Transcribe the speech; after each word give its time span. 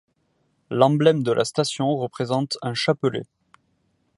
L'emblème 0.71 1.21
de 1.21 1.31
la 1.31 1.45
station 1.45 1.95
représente 1.95 2.57
un 2.63 2.73
chapelet. 2.73 3.27